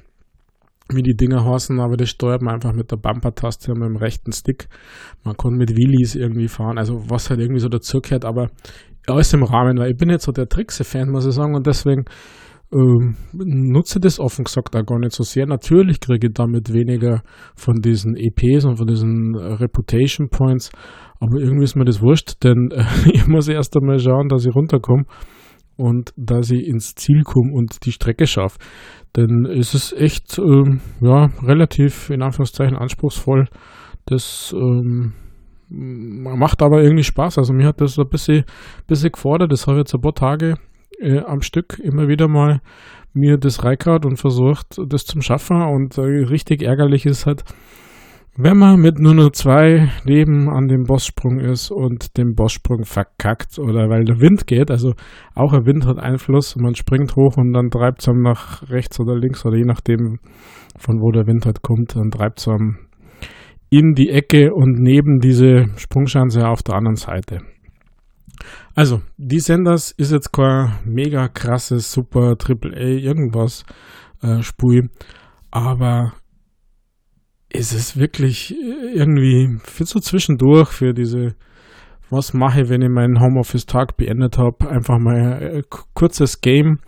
wie 0.89 1.03
die 1.03 1.17
Dinger 1.17 1.45
heißen, 1.45 1.79
aber 1.81 1.97
das 1.97 2.11
steuert 2.11 2.43
man 2.43 2.55
einfach 2.55 2.73
mit 2.73 2.91
der 2.91 2.97
Bumper-Taste 2.97 3.73
und 3.73 3.81
mit 3.81 3.89
dem 3.89 3.97
rechten 3.97 4.33
Stick. 4.33 4.69
Man 5.25 5.37
kann 5.37 5.55
mit 5.55 5.77
Wheelies 5.77 6.15
irgendwie 6.15 6.49
fahren, 6.49 6.79
also 6.79 7.09
was 7.09 7.31
halt 7.31 7.41
irgendwie 7.41 7.61
so 7.61 7.69
dazugehört, 7.69 8.25
aber 8.25 8.51
alles 9.07 9.33
im 9.33 9.43
Rahmen, 9.43 9.79
weil 9.79 9.93
ich 9.93 9.97
bin 9.97 10.11
jetzt 10.11 10.25
so 10.25 10.33
der 10.33 10.49
Trickse-Fan, 10.49 11.11
muss 11.11 11.27
ich 11.27 11.35
sagen, 11.35 11.55
und 11.55 11.67
deswegen 11.67 12.05
ähm, 12.73 13.17
nutze 13.33 14.01
das 14.01 14.19
offen 14.19 14.45
gesagt 14.45 14.75
auch 14.75 14.85
gar 14.85 14.99
nicht 14.99 15.13
so 15.13 15.23
sehr. 15.23 15.47
Natürlich 15.47 16.01
kriege 16.01 16.29
ich 16.29 16.35
damit 16.35 16.73
weniger 16.73 17.23
von 17.55 17.77
diesen 17.77 18.17
EPs 18.17 18.65
und 18.65 18.77
von 18.77 18.87
diesen 18.87 19.35
äh, 19.35 19.55
Reputation 19.55 20.29
Points, 20.29 20.71
aber 21.21 21.39
irgendwie 21.39 21.65
ist 21.65 21.77
mir 21.77 21.85
das 21.85 22.03
wurscht, 22.03 22.43
denn 22.43 22.71
äh, 22.73 22.85
ich 23.13 23.27
muss 23.27 23.49
erst 23.49 23.77
einmal 23.77 23.99
schauen, 23.99 24.29
dass 24.29 24.47
ich 24.47 24.55
runterkomme 24.55 25.05
und 25.77 26.13
dass 26.17 26.51
ich 26.51 26.67
ins 26.67 26.95
Ziel 26.95 27.23
komme 27.23 27.53
und 27.53 27.85
die 27.85 27.93
Strecke 27.93 28.27
schaffe. 28.27 28.59
Denn 29.17 29.47
es 29.47 29.75
ist 29.75 29.93
echt 29.93 30.39
ähm, 30.39 30.81
ja, 31.01 31.27
relativ 31.43 32.11
in 32.11 32.23
Anführungszeichen 32.23 32.77
anspruchsvoll. 32.77 33.49
Das 34.07 34.55
ähm, 34.57 35.13
macht 35.69 36.63
aber 36.63 36.83
irgendwie 36.83 37.03
Spaß. 37.03 37.39
Also 37.39 37.53
mir 37.53 37.67
hat 37.67 37.81
das 37.81 37.99
ein 37.99 38.09
bisschen, 38.09 38.45
bisschen 38.87 39.13
gefordert. 39.13 39.53
Das 39.53 39.67
habe 39.67 39.77
ich 39.77 39.81
jetzt 39.81 39.95
ein 39.95 40.01
paar 40.01 40.15
Tage 40.15 40.57
äh, 41.01 41.21
am 41.21 41.41
Stück 41.41 41.79
immer 41.79 42.09
wieder 42.09 42.29
mal 42.29 42.61
mir 43.13 43.39
das 43.39 43.65
Reikart 43.65 44.05
und 44.05 44.19
versucht, 44.19 44.79
das 44.89 45.05
zum 45.05 45.23
Schaffen. 45.23 45.63
Und 45.63 45.99
äh, 45.99 46.03
richtig 46.03 46.63
ärgerlich 46.63 47.07
ist 47.07 47.27
halt, 47.27 47.45
wenn 48.39 48.59
man 48.59 48.79
mit 48.79 48.99
nur 48.99 49.15
noch 49.15 49.31
zwei 49.31 49.89
Leben 50.05 50.51
an 50.51 50.69
dem 50.69 50.85
Bosssprung 50.85 51.41
ist 51.41 51.71
und 51.71 52.19
den 52.19 52.35
Bosssprung 52.35 52.85
verkackt 52.85 53.59
oder 53.59 53.89
weil 53.89 54.05
der 54.05 54.21
Wind 54.21 54.47
geht, 54.47 54.71
also 54.71 54.93
auch 55.35 55.53
der 55.53 55.65
Wind 55.65 55.87
hat 55.87 55.99
Einfluss, 55.99 56.55
man 56.57 56.75
springt 56.75 57.17
hoch 57.17 57.39
und 57.39 57.55
dann 57.55 57.71
treibt 57.71 58.03
es 58.03 58.09
einem 58.09 58.21
nach 58.21 58.69
rechts 58.69 59.01
oder 59.01 59.17
links 59.17 59.47
oder 59.47 59.57
je 59.57 59.65
nachdem 59.65 60.19
von 60.79 61.01
wo 61.01 61.11
der 61.13 61.27
Wind 61.27 61.47
halt 61.47 61.63
kommt, 61.63 61.97
dann 61.97 62.11
treibt 62.11 62.41
es 62.41 62.49
einem 62.49 62.77
in 63.71 63.95
die 63.95 64.11
Ecke 64.11 64.53
und 64.53 64.81
neben 64.81 65.19
diese 65.19 65.65
Sprungschanze 65.77 66.47
auf 66.47 66.63
der 66.63 66.75
anderen 66.75 66.97
Seite. 66.97 67.39
Also, 68.75 69.03
die 69.17 69.41
Senders 69.41 69.93
ist 69.93 70.13
jetzt 70.13 70.33
kein 70.33 70.79
mega 70.85 71.29
krasses, 71.29 71.93
super 71.93 72.37
Triple 72.37 72.77
A 72.77 72.81
irgendwas 72.81 73.65
äh, 74.23 74.43
Spui, 74.43 74.89
aber 75.51 76.13
ist 77.49 77.73
es 77.73 77.97
wirklich 77.97 78.55
irgendwie 78.95 79.59
für 79.65 79.87
so 79.87 80.01
zwischendurch 80.01 80.71
für 80.71 80.93
diese 80.93 81.37
was 82.11 82.33
mache 82.33 82.63
ich, 82.63 82.69
wenn 82.69 82.83
ich 82.83 82.89
meinen 82.89 83.21
Homeoffice-Tag 83.21 83.97
beendet 83.97 84.39
habe, 84.39 84.69
einfach 84.69 84.99
mal 84.99 85.17
ein 85.17 85.43
äh, 85.43 85.63
kurzes 85.95 86.41
Game 86.41 86.79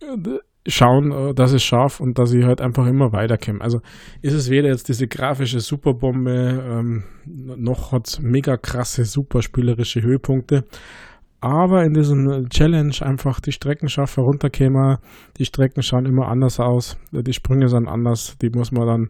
äh, 0.00 0.38
schauen, 0.66 1.12
äh, 1.12 1.34
dass 1.34 1.52
es 1.52 1.62
scharf 1.62 2.00
und 2.00 2.18
dass 2.18 2.32
ich 2.32 2.44
halt 2.44 2.60
einfach 2.60 2.86
immer 2.86 3.12
weiterkomme. 3.12 3.60
Also 3.60 3.80
ist 4.22 4.34
es 4.34 4.50
weder 4.50 4.68
jetzt 4.68 4.88
diese 4.88 5.06
grafische 5.06 5.60
Superbombe, 5.60 6.32
ähm, 6.32 7.04
noch 7.26 7.92
hat 7.92 8.18
mega 8.22 8.56
krasse, 8.56 9.04
super 9.04 9.42
spielerische 9.42 10.02
Höhepunkte. 10.02 10.64
Aber 11.40 11.84
in 11.84 11.92
diesem 11.92 12.48
Challenge 12.48 12.94
einfach 13.00 13.40
die 13.40 13.52
Strecken 13.52 13.88
scharf 13.88 14.16
herunterkäme, 14.16 14.98
die 15.36 15.44
Strecken 15.44 15.82
schauen 15.82 16.06
immer 16.06 16.28
anders 16.28 16.58
aus, 16.58 16.96
die 17.12 17.34
Sprünge 17.34 17.68
sind 17.68 17.86
anders, 17.86 18.38
die 18.38 18.48
muss 18.48 18.72
man 18.72 18.86
dann 18.86 19.08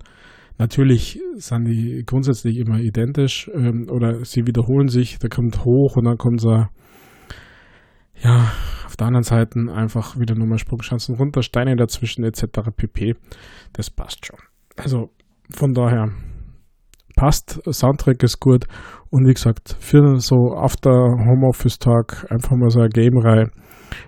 Natürlich 0.57 1.21
sind 1.35 1.65
die 1.65 2.05
grundsätzlich 2.07 2.59
immer 2.59 2.79
identisch 2.79 3.51
ähm, 3.53 3.89
oder 3.91 4.25
sie 4.25 4.47
wiederholen 4.47 4.89
sich. 4.89 5.19
Da 5.19 5.29
kommt 5.29 5.65
hoch 5.65 5.97
und 5.97 6.05
dann 6.05 6.17
kommt 6.17 6.41
so, 6.41 6.67
ja, 8.23 8.53
auf 8.95 8.97
der 8.97 9.09
anderen 9.09 9.25
Seite 9.25 9.59
einfach 9.75 10.21
wieder 10.21 10.37
nochmal 10.37 10.59
Sprungchancen 10.59 11.17
runter, 11.17 11.43
Steine 11.43 11.75
dazwischen 11.75 12.23
etc. 12.23 12.45
pp. 12.77 13.17
Das 13.73 13.91
passt 13.91 14.25
schon. 14.25 14.39
Also 14.77 15.11
von 15.51 15.75
daher 15.75 16.11
passt, 17.17 17.61
Soundtrack 17.69 18.23
ist 18.23 18.39
gut 18.39 18.67
und 19.11 19.27
wie 19.27 19.35
gesagt, 19.35 19.77
für 19.81 20.21
so 20.21 20.55
After 20.57 20.93
Homeoffice 20.93 21.81
Tag 21.81 22.25
einfach 22.31 22.57
mal 22.57 22.71
so 22.71 22.79
eine 22.79 22.89
Game-Reihe. 22.89 23.51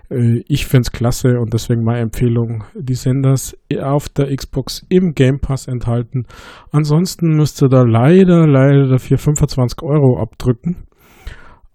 Äh, 0.09 0.43
ich 0.47 0.65
finde 0.65 0.83
es 0.83 0.91
klasse 0.93 1.37
und 1.37 1.53
deswegen 1.53 1.83
meine 1.83 2.03
Empfehlung, 2.03 2.63
die 2.73 2.95
Senders 2.95 3.57
auf 3.81 4.07
der 4.07 4.33
Xbox 4.33 4.85
im 4.87 5.15
Game 5.15 5.39
Pass 5.41 5.67
enthalten. 5.67 6.27
Ansonsten 6.71 7.35
müsst 7.35 7.61
ihr 7.61 7.67
da 7.67 7.83
leider, 7.83 8.47
leider 8.47 8.87
dafür 8.87 9.17
25 9.17 9.83
Euro 9.83 10.21
abdrücken. 10.21 10.87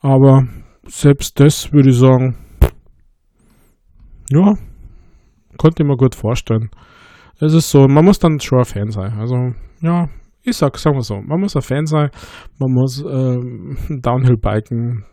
Aber 0.00 0.44
selbst 0.86 1.38
das 1.40 1.74
würde 1.74 1.90
ich 1.90 1.98
sagen, 1.98 2.36
ja, 4.32 4.54
konnte 5.58 5.82
ich 5.82 5.88
mir 5.88 5.96
gut 5.96 6.14
vorstellen. 6.14 6.70
Es 7.40 7.54
ist 7.54 7.70
so, 7.70 7.86
man 7.88 8.04
muss 8.04 8.18
dann 8.18 8.38
schon 8.40 8.58
ein 8.58 8.64
Fan 8.64 8.90
sein. 8.90 9.12
Also, 9.18 9.52
ja, 9.80 10.08
ich 10.42 10.56
sag, 10.56 10.76
sagen 10.78 10.96
wir 10.96 11.02
so, 11.02 11.20
man 11.20 11.40
muss 11.40 11.56
ein 11.56 11.62
Fan 11.62 11.86
sein, 11.86 12.10
man 12.58 12.72
muss 12.72 13.02
äh, 13.04 13.38
Downhill-Biken, 13.88 15.04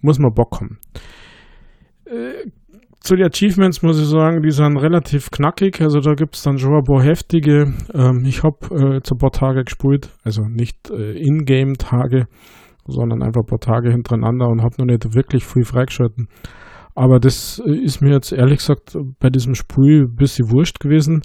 muss 0.00 0.18
man 0.18 0.32
Bock 0.32 0.60
haben. 0.60 0.78
Äh, 2.06 2.50
zu 3.00 3.16
den 3.16 3.26
Achievements 3.26 3.82
muss 3.82 3.98
ich 3.98 4.06
sagen, 4.06 4.42
die 4.42 4.50
sind 4.50 4.76
relativ 4.76 5.30
knackig, 5.30 5.80
also 5.80 6.00
da 6.00 6.12
gibt 6.12 6.36
es 6.36 6.42
dann 6.42 6.58
schon 6.58 6.74
ein 6.74 6.84
paar 6.84 7.02
heftige. 7.02 7.72
Ähm, 7.94 8.24
ich 8.26 8.42
habe 8.42 8.96
äh, 8.96 9.00
zu 9.00 9.14
ein 9.14 9.18
paar 9.18 9.30
Tage 9.30 9.64
gespielt, 9.64 10.10
also 10.22 10.42
nicht 10.42 10.90
äh, 10.90 11.12
In-Game-Tage, 11.12 12.26
sondern 12.86 13.22
einfach 13.22 13.42
ein 13.42 13.46
paar 13.46 13.58
Tage 13.58 13.90
hintereinander 13.90 14.48
und 14.48 14.62
habe 14.62 14.74
noch 14.78 14.86
nicht 14.86 15.14
wirklich 15.14 15.46
viel 15.46 15.64
freigeschalten. 15.64 16.28
Aber 16.94 17.18
das 17.20 17.58
ist 17.64 18.00
mir 18.00 18.12
jetzt 18.12 18.32
ehrlich 18.32 18.58
gesagt 18.58 18.96
bei 19.18 19.30
diesem 19.30 19.54
Spiel 19.54 20.04
ein 20.04 20.16
bisschen 20.16 20.50
wurscht 20.50 20.80
gewesen, 20.80 21.22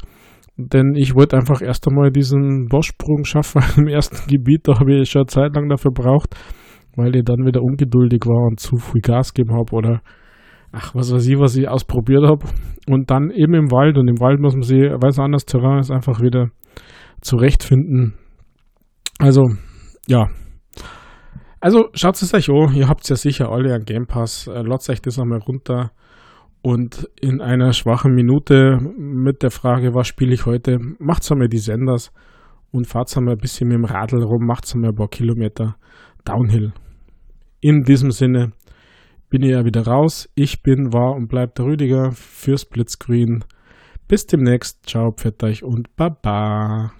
denn 0.58 0.94
ich 0.96 1.16
wollte 1.16 1.36
einfach 1.36 1.62
erst 1.62 1.88
einmal 1.88 2.12
diesen 2.12 2.68
Bosssprung 2.68 3.26
schaffen 3.26 3.62
im 3.78 3.88
ersten 3.88 4.28
Gebiet. 4.30 4.68
Da 4.68 4.80
habe 4.80 4.94
ich 4.94 5.10
schon 5.10 5.22
eine 5.22 5.28
Zeit 5.28 5.56
lang 5.56 5.68
dafür 5.70 5.92
braucht, 5.92 6.36
weil 6.96 7.16
ich 7.16 7.24
dann 7.24 7.46
wieder 7.46 7.62
ungeduldig 7.62 8.22
war 8.26 8.48
und 8.48 8.60
zu 8.60 8.78
viel 8.78 9.02
Gas 9.02 9.34
gegeben 9.34 9.56
habe 9.56 9.76
oder 9.76 10.02
ach, 10.72 10.94
was 10.94 11.12
weiß 11.12 11.28
ich, 11.28 11.40
was 11.40 11.56
ich 11.56 11.68
ausprobiert 11.68 12.24
habe. 12.24 12.46
Und 12.88 13.10
dann 13.10 13.32
eben 13.32 13.54
im 13.54 13.72
Wald 13.72 13.98
und 13.98 14.08
im 14.08 14.20
Wald 14.20 14.40
muss 14.40 14.54
man 14.54 14.64
sich, 14.64 14.80
weil 14.80 15.10
es 15.10 15.20
anders 15.20 15.46
Terrain 15.46 15.80
ist, 15.80 15.92
einfach 15.92 16.22
wieder 16.22 16.50
zurechtfinden. 17.22 18.14
Also, 19.20 19.44
ja. 20.08 20.28
Also 21.66 21.90
schaut 21.96 22.22
es 22.22 22.32
euch 22.32 22.48
an, 22.48 22.76
ihr 22.76 22.88
habt 22.88 23.10
ja 23.10 23.16
sicher 23.16 23.50
alle 23.50 23.74
einen 23.74 23.86
Game 23.86 24.06
Pass, 24.06 24.46
äh, 24.46 24.52
euch 24.70 25.02
das 25.02 25.18
einmal 25.18 25.40
runter 25.40 25.94
und 26.62 27.10
in 27.20 27.42
einer 27.42 27.74
schwachen 27.74 28.14
Minute 28.14 28.78
mit 29.00 29.42
der 29.42 29.50
Frage, 29.50 29.96
was 29.96 30.06
spiele 30.06 30.36
ich 30.36 30.46
heute, 30.46 30.78
macht 31.00 31.28
einmal 31.32 31.48
die 31.48 31.58
Senders 31.58 32.14
und 32.70 32.86
fahrt 32.86 33.18
einmal 33.18 33.34
ein 33.34 33.40
bisschen 33.40 33.70
mit 33.70 33.78
dem 33.80 33.86
Radl 33.86 34.22
rum, 34.22 34.46
macht 34.46 34.72
einmal 34.76 34.92
ein 34.92 34.96
paar 34.96 35.08
Kilometer 35.08 35.76
Downhill. 36.24 36.72
In 37.62 37.82
diesem 37.82 38.12
Sinne 38.12 38.52
bin 39.32 39.42
ich 39.42 39.50
ja 39.50 39.66
wieder 39.66 39.88
raus. 39.88 40.30
Ich 40.36 40.62
bin, 40.62 40.94
war 40.94 41.16
und 41.16 41.30
bleibt 41.30 41.58
der 41.58 41.66
Rüdiger 41.66 42.12
für 42.12 42.60
Splitscreen. 42.60 43.44
Bis 44.08 44.28
demnächst. 44.28 44.86
Ciao, 44.86 45.14
pfiat 45.14 45.44
euch 45.44 45.64
und 45.64 45.96
Baba. 45.96 46.92